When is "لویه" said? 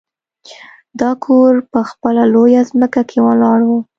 2.33-2.61